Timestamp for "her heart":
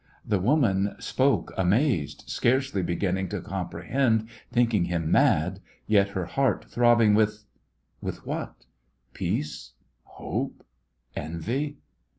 6.17-6.65